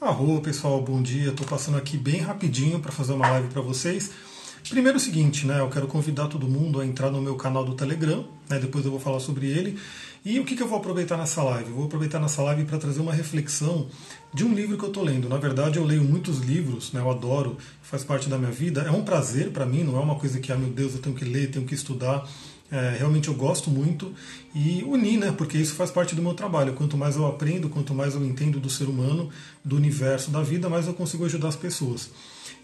[0.00, 1.30] Arro, pessoal, bom dia.
[1.30, 4.12] Estou passando aqui bem rapidinho para fazer uma live para vocês.
[4.68, 5.58] Primeiro é o seguinte, né?
[5.58, 8.60] Eu quero convidar todo mundo a entrar no meu canal do Telegram, né?
[8.60, 9.76] Depois eu vou falar sobre ele.
[10.24, 11.70] E o que, que eu vou aproveitar nessa live?
[11.70, 13.88] Eu vou aproveitar nessa live para trazer uma reflexão
[14.32, 15.28] de um livro que eu estou lendo.
[15.28, 17.00] Na verdade, eu leio muitos livros, né?
[17.00, 18.82] Eu adoro, faz parte da minha vida.
[18.82, 21.16] É um prazer para mim, não é uma coisa que, ah, meu Deus, eu tenho
[21.16, 22.24] que ler, tenho que estudar.
[22.70, 24.12] É, realmente eu gosto muito
[24.54, 25.32] e unir, né?
[25.32, 26.74] Porque isso faz parte do meu trabalho.
[26.74, 29.30] Quanto mais eu aprendo, quanto mais eu entendo do ser humano,
[29.64, 32.10] do universo, da vida, mais eu consigo ajudar as pessoas.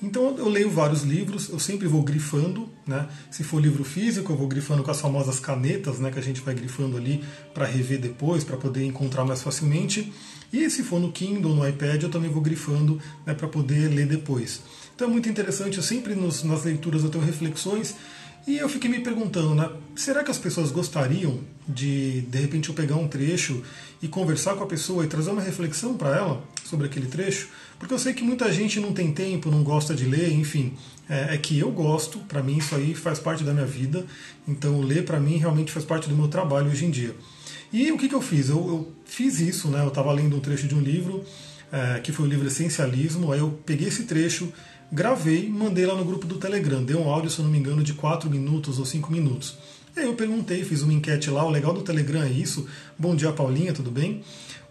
[0.03, 3.09] Então eu leio vários livros, eu sempre vou grifando, né?
[3.31, 6.11] Se for livro físico, eu vou grifando com as famosas canetas, né?
[6.11, 7.25] Que a gente vai grifando ali
[7.55, 10.13] para rever depois, para poder encontrar mais facilmente.
[10.53, 14.07] E se for no Kindle, no iPad, eu também vou grifando né, para poder ler
[14.07, 14.61] depois.
[14.95, 17.97] Então é muito interessante, eu sempre nos, nas leituras eu tenho reflexões
[18.47, 22.75] e eu fiquei me perguntando, né, será que as pessoas gostariam de, de repente, eu
[22.75, 23.63] pegar um trecho
[24.03, 27.49] e conversar com a pessoa e trazer uma reflexão para ela sobre aquele trecho?
[27.79, 30.75] Porque eu sei que muita gente não tem tempo, não gosta de ler, enfim.
[31.09, 34.07] É, é que eu gosto, para mim isso aí faz parte da minha vida,
[34.47, 37.15] então ler para mim realmente faz parte do meu trabalho hoje em dia.
[37.73, 38.51] E o que, que eu fiz?
[38.51, 39.83] Eu, eu fiz isso, né?
[39.83, 41.25] Eu estava lendo um trecho de um livro,
[41.73, 44.53] é, que foi o livro Essencialismo, aí eu peguei esse trecho
[44.91, 46.83] gravei, mandei lá no grupo do Telegram.
[46.83, 49.57] Deu um áudio, se eu não me engano, de 4 minutos ou 5 minutos.
[49.97, 51.45] E aí eu perguntei, fiz uma enquete lá.
[51.45, 52.67] O legal do Telegram é isso.
[52.99, 54.23] Bom dia, Paulinha, tudo bem?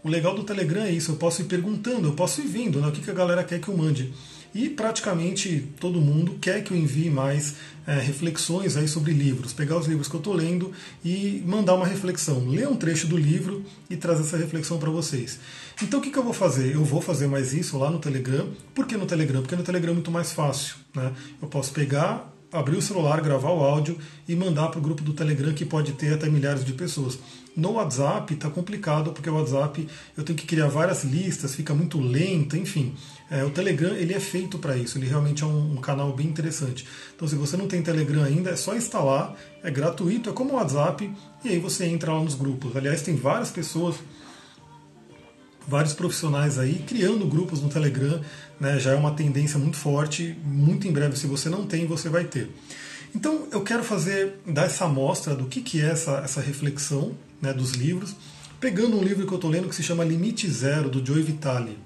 [0.04, 1.12] O legal do Telegram é isso.
[1.12, 3.60] Eu posso ir perguntando, eu posso ir vendo né, o que, que a galera quer
[3.60, 4.14] que eu mande.
[4.54, 7.56] E praticamente todo mundo quer que eu envie mais
[7.88, 10.72] é, reflexões aí sobre livros, pegar os livros que eu estou lendo
[11.04, 15.40] e mandar uma reflexão, ler um trecho do livro e trazer essa reflexão para vocês.
[15.82, 16.76] Então o que, que, eu vou fazer?
[16.76, 18.48] Eu vou fazer mais isso lá no Telegram.
[18.74, 19.42] Por que no Telegram?
[19.42, 20.76] Porque no Telegram é muito mais fácil.
[20.96, 21.12] Né?
[21.42, 25.14] Eu posso pegar, abrir o celular, gravar o áudio e mandar para o grupo do
[25.14, 27.18] Telegram que pode ter até milhares de pessoas.
[27.56, 29.88] No WhatsApp está complicado porque o WhatsApp
[30.18, 32.96] eu tenho que criar várias listas, fica muito lento, enfim.
[33.30, 36.28] É, o Telegram ele é feito para isso, ele realmente é um, um, canal bem
[36.28, 36.86] interessante.
[37.16, 40.56] Então se você não tem Telegram ainda, é só instalar, é gratuito, é como o
[40.56, 41.12] WhatsApp
[41.44, 42.76] e aí você entra lá nos grupos.
[42.76, 43.98] Aliás, tem várias pessoas,
[45.68, 48.22] vários profissionais aí criando grupos no Telegram,
[48.60, 50.38] né, já é uma tendência muito forte.
[50.44, 52.50] Muito em breve, se você não tem, você vai ter.
[53.16, 57.54] Então eu quero fazer, dar essa amostra do que, que é essa, essa reflexão né,
[57.54, 58.16] dos livros,
[58.60, 61.78] pegando um livro que eu estou lendo que se chama Limite Zero, do Joe Vitale.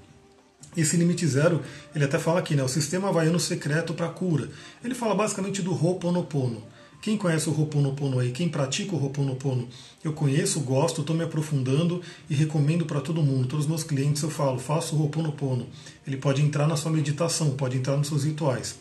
[0.75, 1.63] Esse limite zero,
[1.95, 4.47] ele até fala aqui, né, o sistema havaiano secreto para cura.
[4.83, 6.61] Ele fala basicamente do Ho'oponopono.
[7.01, 9.67] Quem conhece o Ho'oponopono aí, quem pratica o Ho'oponopono,
[10.03, 13.47] eu conheço, gosto, estou me aprofundando e recomendo para todo mundo.
[13.47, 15.67] Todos os meus clientes eu falo, faça o Ho'oponopono.
[16.05, 18.79] Ele pode entrar na sua meditação, pode entrar nos seus rituais.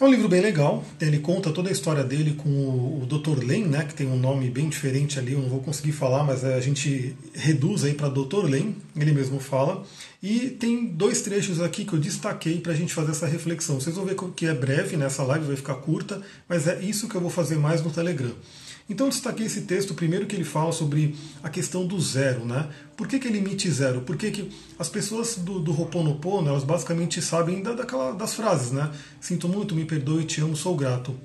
[0.00, 3.44] É um livro bem legal, ele conta toda a história dele com o, o Dr.
[3.44, 6.42] Len, né, que tem um nome bem diferente ali, eu não vou conseguir falar, mas
[6.42, 8.46] a gente reduz aí para Dr.
[8.46, 9.84] Len, ele mesmo fala.
[10.22, 13.78] E tem dois trechos aqui que eu destaquei para a gente fazer essa reflexão.
[13.78, 17.14] Vocês vão ver que é breve, nessa live vai ficar curta, mas é isso que
[17.14, 18.32] eu vou fazer mais no Telegram.
[18.90, 21.14] Então destaquei esse texto, primeiro que ele fala sobre
[21.44, 22.68] a questão do zero, né?
[22.96, 24.00] Por que, que é limite zero?
[24.00, 28.90] Porque que as pessoas do, do Ho'oponopono, elas basicamente sabem da, daquela, das frases, né?
[29.20, 31.16] Sinto muito, me perdoe, te amo, sou grato.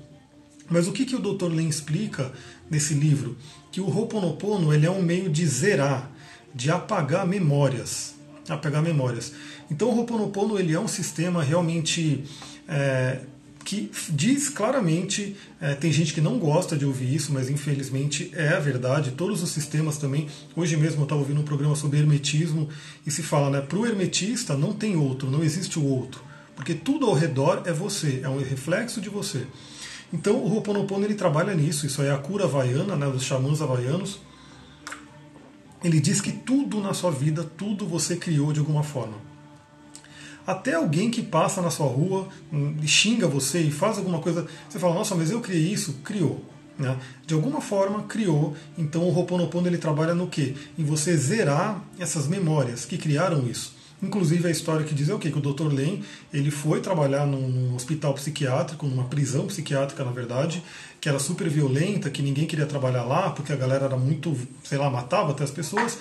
[0.70, 1.48] Mas o que, que o Dr.
[1.52, 2.32] Len explica
[2.70, 3.36] nesse livro?
[3.72, 6.08] Que o Ho'oponopono ele é um meio de zerar,
[6.54, 8.14] de apagar memórias.
[8.48, 9.32] Apagar memórias.
[9.68, 12.24] Então o Ho'oponopono ele é um sistema realmente
[12.68, 13.22] é,
[13.66, 18.50] que diz claramente, é, tem gente que não gosta de ouvir isso, mas infelizmente é
[18.50, 19.10] a verdade.
[19.10, 20.28] Todos os sistemas também.
[20.54, 22.68] Hoje mesmo eu estava ouvindo um programa sobre hermetismo
[23.04, 23.60] e se fala, né?
[23.60, 26.22] Para o hermetista não tem outro, não existe o outro,
[26.54, 29.44] porque tudo ao redor é você, é um reflexo de você.
[30.12, 31.86] Então o Ho'oponopono ele trabalha nisso.
[31.86, 33.10] Isso é a cura havaiana, né?
[33.10, 34.20] Dos xamãs havaianos.
[35.82, 39.25] Ele diz que tudo na sua vida, tudo você criou de alguma forma
[40.46, 44.46] até alguém que passa na sua rua hum, e xinga você e faz alguma coisa,
[44.68, 45.94] você fala, nossa, mas eu criei isso?
[46.04, 46.44] Criou.
[46.78, 46.96] Né?
[47.26, 50.54] De alguma forma criou, então o Ho'oponopono ele trabalha no quê?
[50.78, 53.74] Em você zerar essas memórias que criaram isso.
[54.02, 55.30] Inclusive a história que diz é o quê?
[55.30, 55.72] Que o Dr.
[55.72, 60.62] Len ele foi trabalhar num, hospital psiquiátrico, numa prisão psiquiátrica na verdade,
[61.00, 64.76] que era super violenta, que ninguém queria trabalhar lá porque a galera era muito, sei
[64.76, 65.98] lá, matava até as pessoas.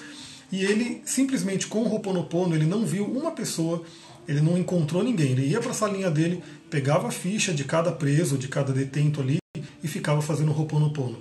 [0.52, 3.84] E ele simplesmente com o Ho'oponopono ele não viu uma pessoa
[4.28, 5.32] ele não encontrou ninguém.
[5.32, 9.22] Ele ia para a salinha dele, pegava a ficha de cada preso, de cada detento
[9.22, 9.38] ali
[9.84, 11.18] e ficava fazendo Ho'oponopono.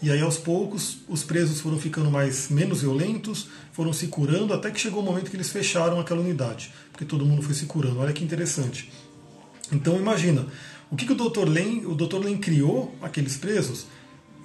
[0.00, 4.70] E aí aos poucos os presos foram ficando mais menos violentos, foram se curando até
[4.70, 7.98] que chegou o momento que eles fecharam aquela unidade, porque todo mundo foi se curando.
[7.98, 8.90] Olha que interessante.
[9.72, 10.46] Então imagina,
[10.90, 11.48] o que, que o Dr.
[11.48, 12.18] Len, o Dr.
[12.18, 13.86] Len criou aqueles presos?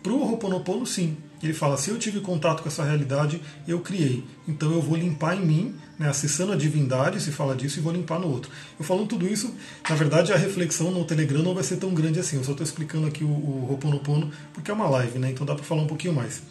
[0.01, 1.17] Para o Ho'oponopono sim.
[1.45, 4.23] Ele fala: se eu tive contato com essa realidade, eu criei.
[4.47, 7.93] Então eu vou limpar em mim, né, acessando a divindade, se fala disso, e vou
[7.93, 8.51] limpar no outro.
[8.79, 9.53] Eu falando tudo isso,
[9.89, 12.37] na verdade a reflexão no Telegram não vai ser tão grande assim.
[12.37, 15.31] Eu só estou explicando aqui o, o Ho'oponopono porque é uma live, né?
[15.31, 16.41] Então dá para falar um pouquinho mais.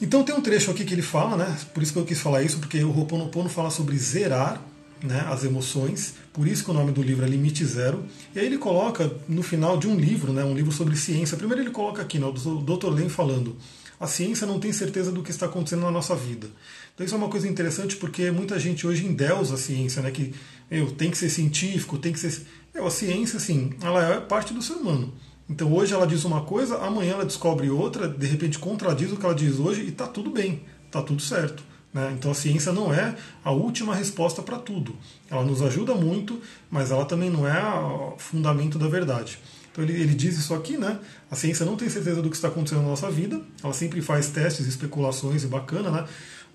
[0.00, 1.56] Então tem um trecho aqui que ele fala, né?
[1.72, 4.60] Por isso que eu quis falar isso, porque o Ho'oponopono fala sobre zerar
[5.04, 8.04] né, as emoções, por isso que o nome do livro é Limite Zero.
[8.34, 11.36] E aí ele coloca no final de um livro, né, um livro sobre ciência.
[11.36, 12.88] Primeiro ele coloca aqui, né, o Dr.
[12.88, 13.56] Len falando:
[13.98, 16.48] a ciência não tem certeza do que está acontecendo na nossa vida.
[16.94, 20.34] Então isso é uma coisa interessante porque muita gente hoje endeusa a ciência, né, que
[20.70, 22.46] eu, tem que ser científico, tem que ser.
[22.72, 25.12] Eu, a ciência, assim, ela é parte do ser humano.
[25.48, 29.24] Então hoje ela diz uma coisa, amanhã ela descobre outra, de repente contradiz o que
[29.24, 31.62] ela diz hoje e está tudo bem, está tudo certo.
[31.92, 32.12] Né?
[32.18, 33.14] Então a ciência não é
[33.44, 34.96] a última resposta para tudo.
[35.30, 36.40] Ela nos ajuda muito,
[36.70, 39.38] mas ela também não é o fundamento da verdade.
[39.74, 41.00] Então ele, ele diz isso aqui, né?
[41.28, 44.28] A ciência não tem certeza do que está acontecendo na nossa vida, ela sempre faz
[44.28, 46.04] testes, especulações e bacana, né?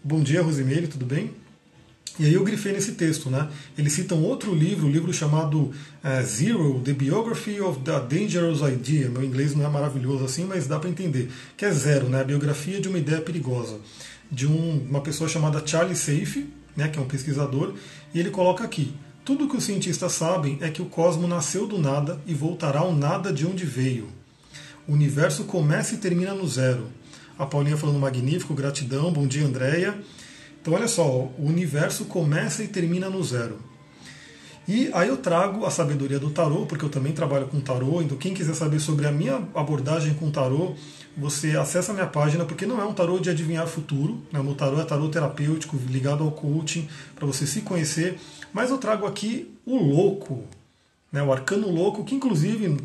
[0.01, 1.31] Bom dia, Rosimeire, tudo bem?
[2.17, 3.49] E aí eu grifei nesse texto, né?
[3.77, 5.73] Ele cita um outro livro, um livro chamado uh,
[6.25, 9.09] Zero, The Biography of the Dangerous Idea.
[9.09, 11.29] Meu inglês não é maravilhoso assim, mas dá para entender.
[11.57, 12.21] Que é zero, né?
[12.21, 13.79] A biografia de uma ideia perigosa
[14.31, 17.73] de um, uma pessoa chamada Charlie Safe, né, que é um pesquisador,
[18.13, 18.93] e ele coloca aqui:
[19.23, 22.93] tudo que os cientistas sabem é que o cosmo nasceu do nada e voltará ao
[22.93, 24.07] nada de onde veio.
[24.87, 26.87] O universo começa e termina no zero.
[27.37, 29.97] A Paulinha falando magnífico, gratidão, bom dia Andréia.
[30.61, 33.59] Então olha só, o universo começa e termina no zero.
[34.69, 38.15] E aí eu trago a sabedoria do tarô, porque eu também trabalho com tarô, então
[38.15, 40.75] quem quiser saber sobre a minha abordagem com tarô,
[41.17, 44.39] você acessa a minha página, porque não é um tarô de adivinhar futuro, né?
[44.39, 48.19] o meu tarô é tarô terapêutico, ligado ao coaching, para você se conhecer,
[48.53, 50.43] mas eu trago aqui o louco,
[51.11, 51.23] né?
[51.23, 52.77] o arcano louco, que inclusive,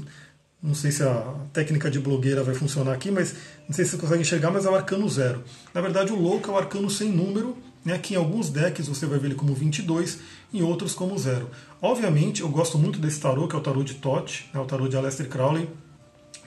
[0.63, 3.35] não sei se a técnica de blogueira vai funcionar aqui, mas
[3.69, 5.45] não sei se você consegue enxergar, mas é o arcano zero.
[5.75, 7.55] Na verdade, o louco é o arcano sem número,
[7.85, 10.19] né, que em alguns decks você vai ver ele como 22,
[10.53, 11.51] em outros como zero.
[11.83, 14.89] Obviamente, eu gosto muito desse tarô, que é o tarô de Tote, né, o tarô
[14.89, 15.69] de Aleister Crowley.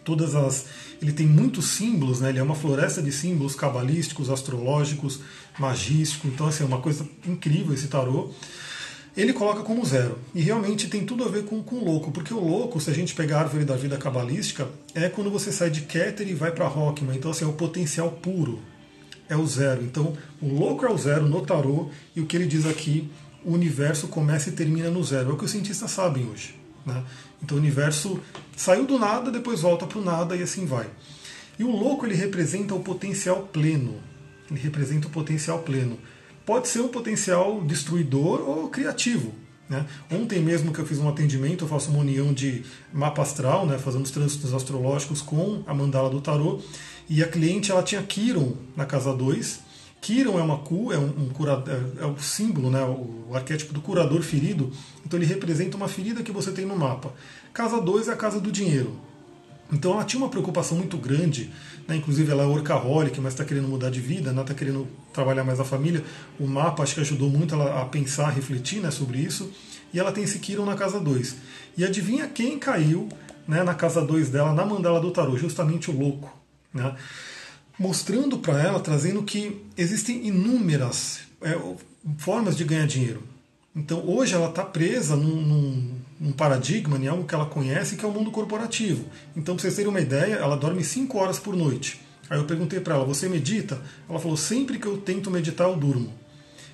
[0.04, 0.66] Todas as,
[1.02, 5.20] ele tem muitos símbolos, né, ele é uma floresta de símbolos cabalísticos, astrológicos,
[5.60, 8.32] magísticos, então assim, é uma coisa incrível esse tarô.
[9.16, 10.20] Ele coloca como zero.
[10.36, 12.94] E realmente tem tudo a ver com, com o louco, porque o louco, se a
[12.94, 16.52] gente pegar a árvore da vida cabalística, é quando você sai de Keter e vai
[16.52, 17.18] para Rockman.
[17.18, 18.62] Então, assim, é o potencial puro,
[19.30, 19.84] é o zero.
[19.84, 23.10] Então, o louco é o zero no tarô, e o que ele diz aqui,
[23.44, 25.32] o universo começa e termina no zero.
[25.32, 26.56] É o que os cientistas sabem hoje.
[26.86, 27.04] Né?
[27.42, 28.20] Então, o universo
[28.56, 30.88] saiu do nada, depois volta para o nada e assim vai.
[31.60, 33.96] E o louco ele representa o potencial pleno.
[34.50, 35.98] Ele representa o potencial pleno.
[36.46, 39.34] Pode ser um potencial destruidor ou criativo.
[39.70, 39.86] Né?
[40.10, 42.64] Ontem mesmo que eu fiz um atendimento, eu faço uma união de
[42.94, 46.62] mapa astral, né, fazendo os trânsitos astrológicos com a mandala do tarô,
[47.10, 49.62] e a cliente ela tinha Kiron na casa 2.
[50.02, 53.32] Kiron é uma cu, é um, um curador, é, é, o símbolo, né, o, o,
[53.34, 54.72] arquétipo do curador ferido.
[55.06, 57.14] Então ele representa uma ferida que você tem no mapa.
[57.54, 59.00] Casa 2 é a casa do dinheiro.
[59.72, 61.50] Então ela tinha uma preocupação muito grande,
[61.88, 61.96] né?
[61.96, 64.54] inclusive ela é workaholic, mas está querendo mudar de vida, está né?
[64.54, 66.04] querendo trabalhar mais a família.
[66.40, 69.52] O mapa acho que ajudou muito ela a pensar, a refletir né, sobre isso.
[69.94, 71.36] E ela tem esse Kiron na casa 2.
[71.78, 73.10] E adivinha quem caiu
[73.48, 75.38] né, na casa 2 dela, na mandala do tarô?
[75.38, 76.38] Justamente o louco
[76.78, 76.96] né?
[77.78, 81.58] mostrando para ela, trazendo que existem inúmeras é,
[82.18, 83.22] formas de ganhar dinheiro.
[83.76, 88.04] Então hoje ela está presa num, num, num, paradigma, em algo que ela conhece, que
[88.04, 89.06] é o mundo corporativo.
[89.36, 92.02] Então, para vocês terem uma ideia, ela dorme 5 horas por noite.
[92.28, 93.80] Aí eu perguntei para ela, você medita?
[94.10, 96.12] Ela falou, sempre que eu tento meditar, eu durmo.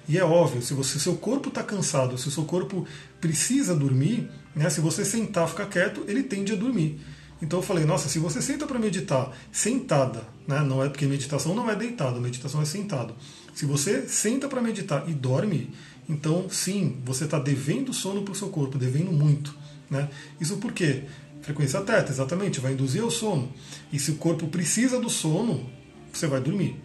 [0.07, 2.85] E é óbvio, se você, seu corpo está cansado, se o seu corpo
[3.21, 6.99] precisa dormir, né, se você sentar, ficar quieto, ele tende a dormir.
[7.43, 11.53] Então eu falei, nossa, se você senta para meditar sentada, né, não é porque meditação
[11.53, 13.13] não é deitado, meditação é sentado.
[13.53, 15.69] Se você senta para meditar e dorme,
[16.07, 19.53] então sim, você está devendo sono para o seu corpo, devendo muito.
[19.91, 20.07] Né?
[20.39, 21.03] Isso por quê?
[21.41, 23.51] Frequência teta, exatamente, vai induzir ao sono.
[23.91, 25.69] E se o corpo precisa do sono,
[26.13, 26.81] você vai dormir.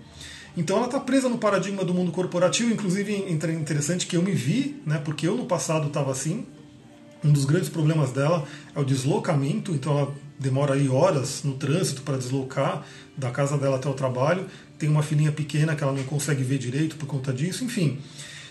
[0.57, 4.33] Então ela está presa no paradigma do mundo corporativo, inclusive é interessante que eu me
[4.33, 6.45] vi, né, porque eu no passado estava assim.
[7.23, 12.03] Um dos grandes problemas dela é o deslocamento, então ela demora aí horas no trânsito
[12.03, 12.85] para deslocar
[13.17, 14.47] da casa dela até o trabalho.
[14.79, 17.99] Tem uma filhinha pequena que ela não consegue ver direito por conta disso, enfim.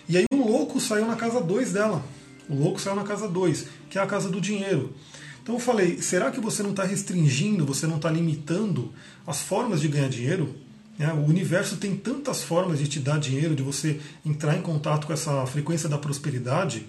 [0.09, 2.03] E aí o louco saiu na casa 2 dela.
[2.49, 4.93] O louco saiu na casa 2, que é a casa do dinheiro.
[5.41, 8.91] Então eu falei, será que você não está restringindo, você não está limitando
[9.25, 10.53] as formas de ganhar dinheiro?
[10.99, 15.05] É, o universo tem tantas formas de te dar dinheiro, de você entrar em contato
[15.05, 16.87] com essa frequência da prosperidade,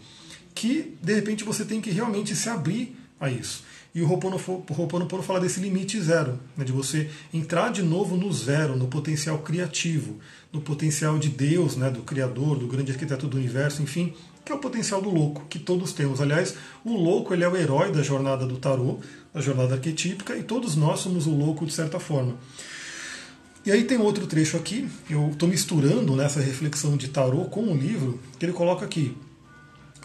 [0.55, 3.63] que de repente você tem que realmente se abrir a isso.
[3.95, 8.77] E o Ho'oponopono fala desse limite zero, né, de você entrar de novo no zero,
[8.77, 10.19] no potencial criativo,
[10.53, 14.15] no potencial de Deus, né, do Criador, do grande arquiteto do universo, enfim,
[14.45, 16.21] que é o potencial do louco, que todos temos.
[16.21, 16.55] Aliás,
[16.85, 18.99] o louco ele é o herói da jornada do tarô,
[19.33, 22.37] da jornada arquetípica, e todos nós somos o louco de certa forma.
[23.67, 27.77] E aí tem outro trecho aqui, eu estou misturando nessa reflexão de tarô com o
[27.77, 29.17] livro, que ele coloca aqui.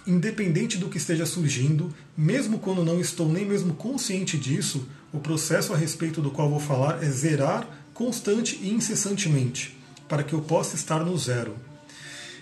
[0.06, 5.74] Independente do que esteja surgindo, mesmo quando não estou nem mesmo consciente disso, o processo
[5.74, 10.76] a respeito do qual vou falar é zerar constante e incessantemente, para que eu possa
[10.76, 11.56] estar no zero.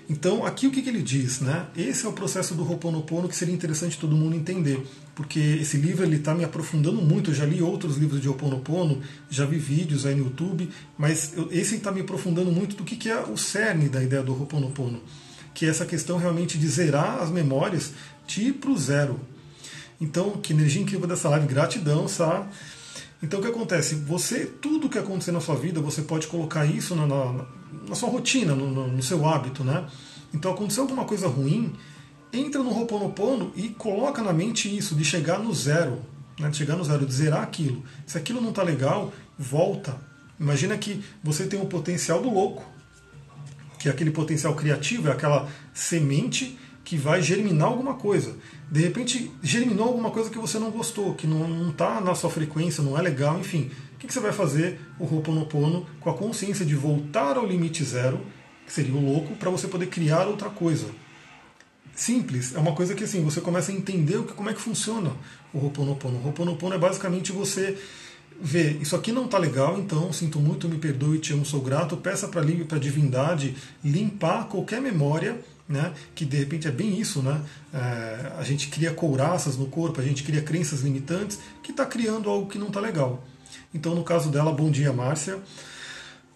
[0.10, 1.40] Então, aqui o que, ele diz?
[1.40, 1.68] Né?
[1.74, 6.04] Esse é o processo do Ho'oponopono que seria interessante todo mundo entender, porque esse livro
[6.04, 7.32] ele está me aprofundando muito.
[7.32, 11.76] Eu já li outros livros de Ho'oponopono, já vi vídeos aí no YouTube, mas esse
[11.76, 15.02] está me aprofundando muito do que, que é o cerne da ideia do Ho'oponopono,
[15.54, 17.94] que é essa questão realmente de zerar as memórias,
[18.26, 19.20] de ir para o zero.
[20.00, 22.48] Então, que energia incrível dessa live, gratidão, sabe?
[23.24, 23.96] Então o que acontece?
[23.96, 27.46] Você, tudo que acontecer na sua vida, você pode colocar isso na, na,
[27.88, 29.86] na sua rotina, no, no, no, seu hábito, né?
[30.34, 31.74] Então aconteceu alguma coisa ruim,
[32.34, 36.02] entra no Ho'oponopono e coloca na mente isso, de chegar no zero,
[36.40, 36.50] né?
[36.50, 37.84] de chegar no zero, de zerar aquilo.
[38.08, 39.96] Se aquilo não está legal, volta.
[40.40, 42.66] Imagina que você tem o potencial do louco,
[43.82, 48.36] que é aquele potencial criativo, é aquela semente que vai germinar alguma coisa.
[48.70, 52.84] De repente, germinou alguma coisa que você não gostou, que não está na sua frequência,
[52.84, 53.72] não é legal, enfim.
[53.96, 54.80] O que, que você vai fazer?
[55.00, 58.22] O Ho'oponopono com a consciência de voltar ao limite zero,
[58.66, 60.88] que seria o louco, para você poder criar outra coisa.
[61.96, 64.62] Simples, é uma coisa que assim, você começa a entender o que, como é que
[64.62, 65.12] funciona
[65.54, 66.20] o Ho'oponopono.
[66.20, 67.78] O Ho'oponopono é basicamente você
[68.42, 71.96] ver, isso aqui não está legal, então sinto muito, me perdoe, te amo, sou grato,
[71.98, 75.40] peça para a divindade limpar qualquer memória
[75.72, 77.42] né, que de repente é bem isso, né?
[77.74, 82.30] É, a gente cria couraças no corpo, a gente cria crenças limitantes que está criando
[82.30, 83.24] algo que não está legal.
[83.74, 85.40] Então, no caso dela, bom dia, Márcia.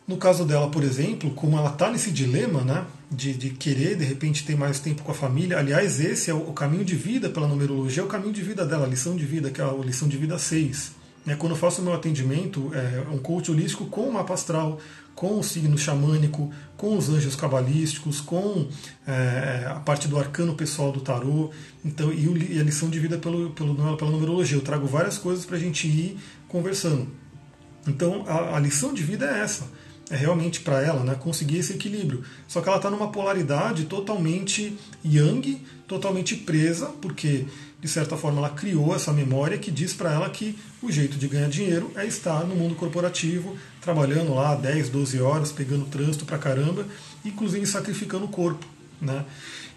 [0.08, 4.06] No caso dela, por exemplo, como ela está nesse dilema né, de, de, querer de
[4.06, 7.28] repente ter mais tempo com a família, aliás, esse é o, o caminho de vida
[7.30, 9.74] pela numerologia, é o caminho de vida dela, a lição de vida, que é a
[9.74, 11.05] lição de vida 6.
[11.26, 14.80] Né, quando eu faço o meu atendimento, é um coach holístico com o mapa astral,
[15.16, 18.68] com o signo xamânico, com os anjos cabalísticos, com
[19.08, 21.50] é, a parte do arcano pessoal do tarô,
[21.84, 24.58] então e, a lição de vida pelo, pelo, pela numerologia.
[24.58, 26.18] Eu trago várias coisas para a gente ir
[26.48, 27.08] conversando.
[27.88, 29.68] Então a, a lição de vida é essa
[30.10, 32.24] é realmente para ela né, conseguir esse equilíbrio.
[32.48, 37.46] Só que ela está numa polaridade totalmente yang, totalmente presa, porque
[37.86, 41.28] de certa forma ela criou essa memória que diz para ela que o jeito de
[41.28, 46.40] ganhar dinheiro é estar no mundo corporativo, trabalhando lá 10, 12 horas, pegando trânsito para
[46.40, 46.84] caramba,
[47.24, 48.66] inclusive sacrificando o corpo.
[49.00, 49.24] Né?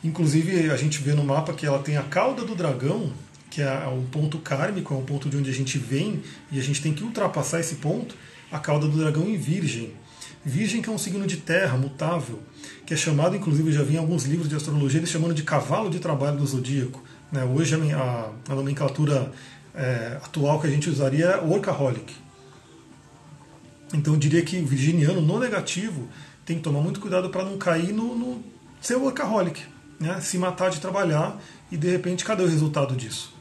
[0.02, 3.12] Inclusive a gente vê no mapa que ela tem a cauda do dragão,
[3.50, 6.62] que é um ponto kármico, é um ponto de onde a gente vem, e a
[6.62, 8.14] gente tem que ultrapassar esse ponto,
[8.50, 9.92] a cauda do dragão em virgem.
[10.42, 12.40] Virgem que é um signo de terra, mutável,
[12.86, 15.90] que é chamado, inclusive, já vi em alguns livros de astrologia, eles chamando de cavalo
[15.90, 17.02] de trabalho do zodíaco.
[17.30, 17.44] Né?
[17.44, 19.30] Hoje a, a nomenclatura
[19.74, 22.14] é, atual que a gente usaria é workaholic.
[23.92, 26.08] Então eu diria que o virginiano, no negativo,
[26.44, 28.44] tem que tomar muito cuidado para não cair no, no
[28.80, 29.62] ser workaholic,
[29.98, 30.20] né?
[30.20, 33.32] se matar de trabalhar e de repente cadê o resultado disso?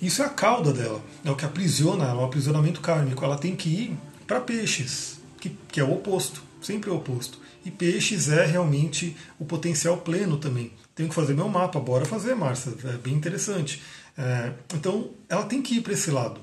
[0.00, 3.24] Isso é a cauda dela, é o que aprisiona ela, é o aprisionamento kármico.
[3.24, 7.38] Ela tem que ir para peixes, que, que é o oposto, sempre o oposto.
[7.64, 10.72] E peixes é realmente o potencial pleno também.
[10.94, 13.82] Tenho que fazer meu mapa, bora fazer, Márcia, é bem interessante.
[14.16, 16.40] É, então, ela tem que ir para esse lado.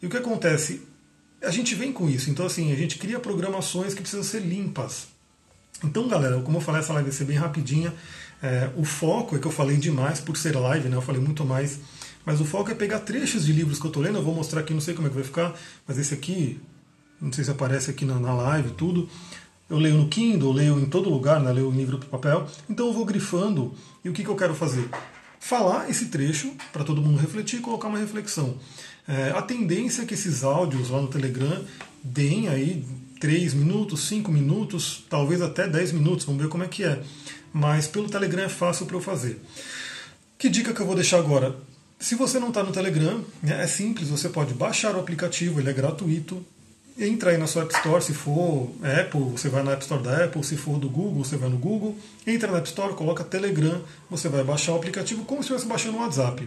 [0.00, 0.86] E o que acontece?
[1.42, 5.08] A gente vem com isso, então assim, a gente cria programações que precisam ser limpas.
[5.82, 7.92] Então, galera, como eu falei, essa live vai ser bem rapidinha.
[8.42, 10.96] É, o foco é que eu falei demais por ser live, né?
[10.96, 11.80] Eu falei muito mais.
[12.24, 14.18] Mas o foco é pegar trechos de livros que eu estou lendo.
[14.18, 15.54] Eu vou mostrar aqui, não sei como é que vai ficar,
[15.86, 16.60] mas esse aqui
[17.20, 19.08] não sei se aparece aqui na, na live tudo.
[19.70, 21.52] Eu leio no Kindle, leio em todo lugar, né?
[21.52, 22.46] leio em livro de papel.
[22.68, 23.72] Então eu vou grifando
[24.04, 24.88] e o que, que eu quero fazer?
[25.38, 28.56] Falar esse trecho para todo mundo refletir e colocar uma reflexão.
[29.06, 31.64] É, a tendência é que esses áudios lá no Telegram
[32.02, 32.84] deem aí
[33.20, 37.00] 3 minutos, 5 minutos, talvez até 10 minutos, vamos ver como é que é.
[37.52, 39.40] Mas pelo Telegram é fácil para eu fazer.
[40.38, 41.54] Que dica que eu vou deixar agora?
[41.98, 45.68] Se você não está no Telegram, né, é simples, você pode baixar o aplicativo, ele
[45.68, 46.44] é gratuito,
[47.00, 48.68] entra aí na sua App Store, se for
[49.00, 51.56] Apple, você vai na App Store da Apple, se for do Google, você vai no
[51.56, 53.80] Google, entra na App Store, coloca Telegram,
[54.10, 56.46] você vai baixar o aplicativo como se estivesse baixando o WhatsApp.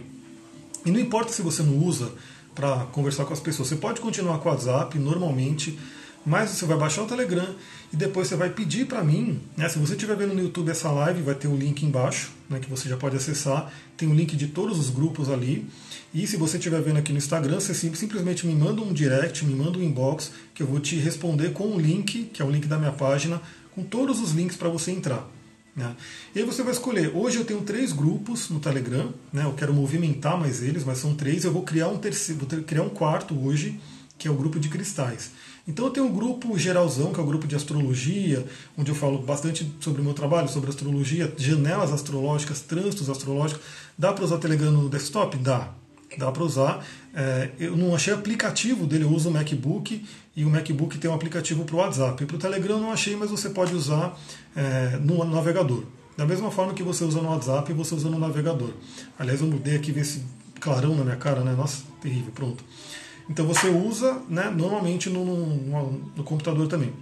[0.84, 2.12] E não importa se você não usa
[2.54, 5.78] para conversar com as pessoas, você pode continuar com o WhatsApp normalmente,
[6.24, 7.54] mas você vai baixar o Telegram
[7.92, 10.90] e depois você vai pedir para mim, né, se você estiver vendo no YouTube essa
[10.90, 14.12] live, vai ter o um link embaixo, né, que você já pode acessar, tem o
[14.12, 15.66] um link de todos os grupos ali,
[16.14, 19.54] e se você estiver vendo aqui no Instagram, você simplesmente me manda um direct, me
[19.54, 22.50] manda um inbox, que eu vou te responder com o um link, que é o
[22.50, 23.42] link da minha página,
[23.74, 25.28] com todos os links para você entrar.
[25.74, 25.94] Né?
[26.32, 27.10] E aí você vai escolher.
[27.16, 29.44] Hoje eu tenho três grupos no Telegram, né?
[29.44, 31.44] eu quero movimentar mais eles, mas são três.
[31.44, 33.80] Eu vou criar um terceiro, vou criar um quarto hoje,
[34.18, 35.30] que é o grupo de cristais.
[35.66, 38.44] Então eu tenho um grupo geralzão, que é o grupo de astrologia,
[38.76, 43.62] onde eu falo bastante sobre o meu trabalho, sobre astrologia, janelas astrológicas, trânsitos astrológicos.
[43.96, 45.36] Dá para usar Telegram no desktop?
[45.38, 45.70] Dá.
[46.18, 46.84] Dá para usar.
[47.14, 50.04] É, eu não achei aplicativo dele, eu uso o MacBook
[50.36, 52.24] e o MacBook tem um aplicativo para o WhatsApp.
[52.26, 54.18] Para o Telegram eu não achei, mas você pode usar
[54.54, 55.84] é, no navegador.
[56.16, 58.70] Da mesma forma que você usa no WhatsApp, você usa no navegador.
[59.18, 60.22] Aliás, eu mudei aqui, ver esse
[60.60, 61.54] clarão na minha cara, né?
[61.56, 62.62] Nossa, terrível, pronto.
[63.28, 66.92] Então você usa né, normalmente no, no, no computador também.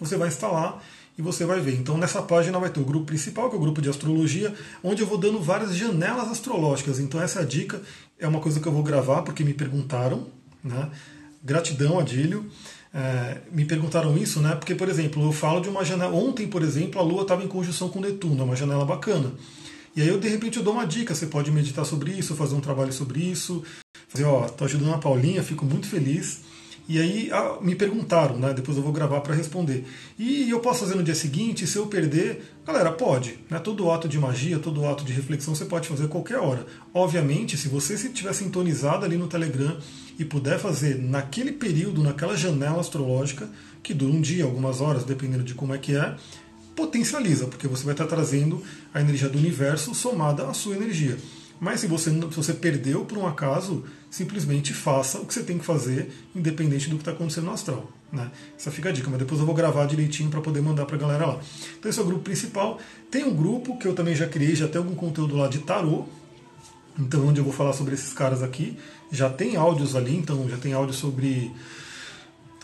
[0.00, 0.82] Você vai instalar
[1.16, 1.78] e você vai ver.
[1.78, 5.02] Então nessa página vai ter o grupo principal, que é o grupo de astrologia, onde
[5.02, 6.98] eu vou dando várias janelas astrológicas.
[6.98, 7.80] Então essa é a dica,
[8.18, 10.26] é uma coisa que eu vou gravar porque me perguntaram.
[10.62, 10.90] Né?
[11.42, 12.50] Gratidão, Adílio.
[12.92, 14.54] É, me perguntaram isso, né?
[14.54, 16.14] Porque, por exemplo, eu falo de uma janela.
[16.14, 19.32] Ontem, por exemplo, a Lua estava em conjunção com Netuno, é uma janela bacana.
[19.96, 22.54] E aí eu de repente eu dou uma dica, você pode meditar sobre isso, fazer
[22.54, 23.62] um trabalho sobre isso,
[24.14, 26.42] fazer, ó, tô ajudando a Paulinha, fico muito feliz.
[26.86, 28.52] E aí ah, me perguntaram, né?
[28.52, 29.84] Depois eu vou gravar para responder.
[30.18, 33.38] E eu posso fazer no dia seguinte, se eu perder, galera, pode.
[33.50, 33.58] Né?
[33.58, 36.66] Todo ato de magia, todo ato de reflexão você pode fazer a qualquer hora.
[36.92, 39.78] Obviamente, se você estiver sintonizado ali no Telegram
[40.18, 43.48] e puder fazer naquele período, naquela janela astrológica,
[43.82, 46.16] que dura um dia, algumas horas, dependendo de como é que é,
[46.76, 51.16] potencializa, porque você vai estar trazendo a energia do universo somada à sua energia.
[51.60, 55.58] Mas se você, se você perdeu por um acaso, simplesmente faça o que você tem
[55.58, 57.90] que fazer, independente do que está acontecendo no astral.
[58.12, 58.30] Né?
[58.56, 60.98] Essa fica a dica, mas depois eu vou gravar direitinho para poder mandar para a
[60.98, 61.40] galera lá.
[61.78, 62.78] Então esse é o grupo principal.
[63.10, 66.06] Tem um grupo que eu também já criei, já tem algum conteúdo lá de tarô.
[66.98, 68.78] Então onde eu vou falar sobre esses caras aqui.
[69.10, 71.50] Já tem áudios ali, então já tem áudio sobre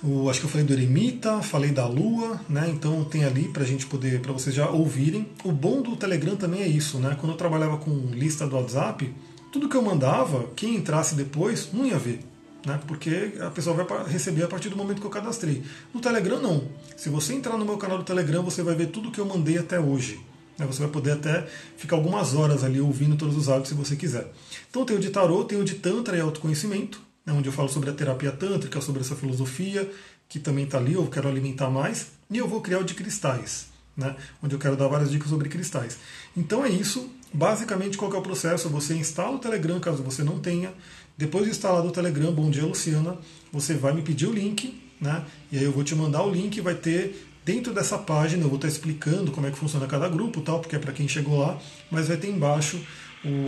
[0.02, 2.70] o, acho que eu falei do Eremita, falei da Lua, né?
[2.70, 5.28] Então tem ali para gente poder, para vocês já ouvirem.
[5.44, 7.16] O bom do Telegram também é isso, né?
[7.20, 9.14] Quando eu trabalhava com lista do WhatsApp,
[9.52, 12.20] tudo que eu mandava, quem entrasse depois não ia ver.
[12.64, 15.62] Né, porque a pessoa vai receber a partir do momento que eu cadastrei.
[15.94, 16.64] No Telegram, não.
[16.94, 19.56] Se você entrar no meu canal do Telegram, você vai ver tudo que eu mandei
[19.56, 20.20] até hoje.
[20.58, 21.46] Né, você vai poder até
[21.78, 24.30] ficar algumas horas ali ouvindo todos os áudios se você quiser.
[24.68, 27.90] Então tem o de tarô, tem o de Tantra e autoconhecimento onde eu falo sobre
[27.90, 29.90] a terapia tântrica, sobre essa filosofia,
[30.28, 33.66] que também está ali, eu quero alimentar mais, e eu vou criar o de cristais,
[33.96, 35.98] né, onde eu quero dar várias dicas sobre cristais.
[36.36, 38.68] Então é isso, basicamente qual é o processo?
[38.68, 40.72] Você instala o Telegram, caso você não tenha,
[41.18, 43.18] depois de instalar o Telegram, bom dia Luciana,
[43.52, 46.60] você vai me pedir o link, né, e aí eu vou te mandar o link,
[46.60, 50.40] vai ter dentro dessa página, eu vou estar explicando como é que funciona cada grupo,
[50.40, 51.58] tal, porque é para quem chegou lá,
[51.90, 52.80] mas vai ter embaixo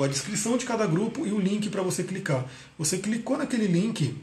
[0.03, 2.45] a descrição de cada grupo e o link para você clicar.
[2.79, 4.15] Você clicou naquele link,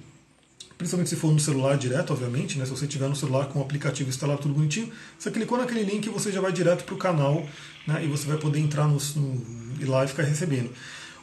[0.77, 2.65] principalmente se for no celular direto, obviamente, né?
[2.65, 6.05] se você tiver no celular com o aplicativo instalado tudo bonitinho, você clicou naquele link
[6.05, 7.45] e você já vai direto para o canal
[7.87, 8.03] né?
[8.05, 10.69] e você vai poder entrar no, no, e lá e ficar recebendo.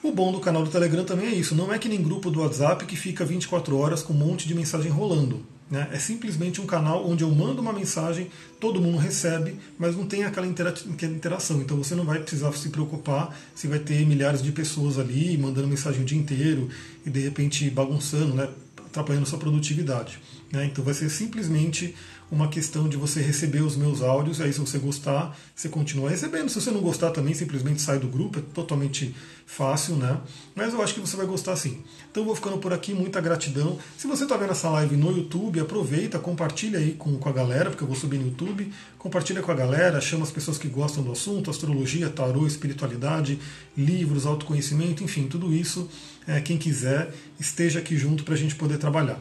[0.02, 2.40] O bom do canal do Telegram também é isso, não é que nem grupo do
[2.40, 5.44] WhatsApp que fica 24 horas com um monte de mensagem rolando.
[5.70, 5.88] Né?
[5.92, 10.24] É simplesmente um canal onde eu mando uma mensagem, todo mundo recebe, mas não tem
[10.24, 11.60] aquela interação.
[11.60, 15.66] Então você não vai precisar se preocupar se vai ter milhares de pessoas ali mandando
[15.66, 16.68] mensagem o dia inteiro
[17.04, 18.48] e de repente bagunçando, né?
[18.96, 20.18] atrapalhando sua produtividade.
[20.52, 20.66] Né?
[20.66, 21.94] Então vai ser simplesmente
[22.30, 26.48] uma questão de você receber os meus áudios, aí se você gostar, você continua recebendo.
[26.48, 29.14] Se você não gostar também, simplesmente sai do grupo, é totalmente
[29.46, 30.18] fácil, né?
[30.54, 31.84] Mas eu acho que você vai gostar sim.
[32.10, 33.78] Então vou ficando por aqui, muita gratidão.
[33.96, 37.70] Se você está vendo essa live no YouTube, aproveita, compartilha aí com, com a galera,
[37.70, 41.04] porque eu vou subir no YouTube, compartilha com a galera, chama as pessoas que gostam
[41.04, 43.38] do assunto, astrologia, tarô, espiritualidade,
[43.76, 45.88] livros, autoconhecimento, enfim, tudo isso.
[46.26, 49.20] É, quem quiser, esteja aqui junto para a gente poder trabalhar.